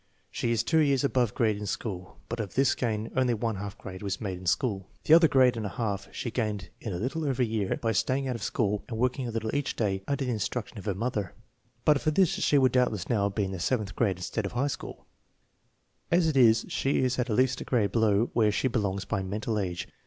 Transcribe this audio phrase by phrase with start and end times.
[0.31, 3.77] She is two years above grade in school, but of this gain only one half
[3.77, 6.09] grade was made in school; 98 THE MEASUREMENT OF INTELLIGENCE the other grade and a
[6.09, 6.31] half she
[6.63, 9.29] gained in a little over a year by staying out of school and worldng a
[9.29, 11.33] little each clay under the instruction of her mother.
[11.85, 14.57] But for this she would doubtless now be in the seventh grade instead of in
[14.57, 15.05] high school.
[16.09, 19.59] As it is she is at least a grade below where she belongs by mental
[19.59, 19.87] age.